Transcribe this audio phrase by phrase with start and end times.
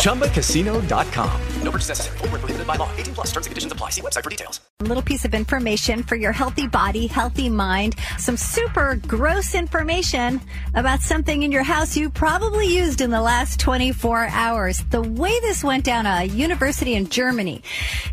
[0.00, 1.40] ChumbaCasino.com.
[1.62, 2.18] No purchase necessary.
[2.18, 2.90] Full prohibited by law.
[2.96, 3.90] 18 plus terms and conditions apply.
[3.90, 4.60] See website for details.
[4.80, 7.96] A little piece of information for your healthy body, healthy mind.
[8.18, 10.40] Some super gross information
[10.74, 14.82] about something in your house you probably used in the last 24 hours.
[14.90, 17.62] The way this went down, a university in Germany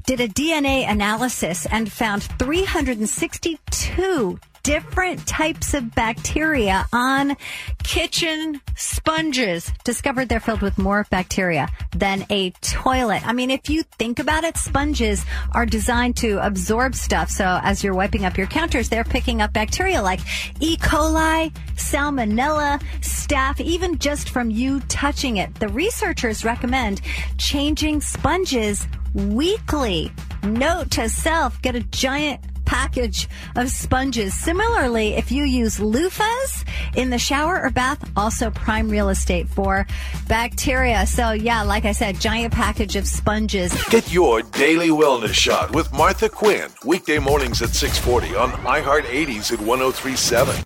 [0.05, 7.38] did a DNA analysis and found 362 different types of bacteria on
[7.84, 9.71] kitchen sponges.
[9.85, 13.26] Discovered they're filled with more bacteria than a toilet.
[13.26, 17.30] I mean, if you think about it, sponges are designed to absorb stuff.
[17.30, 20.20] So as you're wiping up your counters, they're picking up bacteria like
[20.59, 20.76] E.
[20.76, 25.55] coli, salmonella, staph, even just from you touching it.
[25.55, 26.99] The researchers recommend
[27.37, 30.12] changing sponges weekly.
[30.43, 32.41] Note to self, get a giant
[32.78, 34.36] package of sponges.
[34.36, 36.64] Similarly, if you use loofahs
[36.96, 39.88] in the shower or bath, also prime real estate for
[40.28, 41.08] bacteria.
[41.08, 43.74] So yeah, like I said, giant package of sponges.
[43.90, 46.70] Get your daily wellness shot with Martha Quinn.
[46.86, 50.64] Weekday mornings at 640 on iHeart 80s at 1037.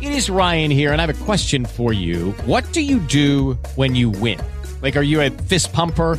[0.00, 2.32] It is Ryan here, and I have a question for you.
[2.44, 4.40] What do you do when you win?
[4.82, 6.18] Like, are you a fist pumper?